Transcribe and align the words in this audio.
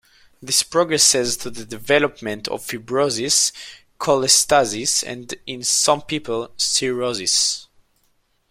This 0.41 0.63
progresses 0.63 1.37
to 1.37 1.51
the 1.51 1.63
development 1.63 2.47
of 2.47 2.65
fibrosis, 2.65 3.51
cholestasis 3.99 5.03
and, 5.03 5.31
in 5.45 5.61
some 5.61 6.01
people, 6.01 6.51
cirrhosis. 6.57 7.67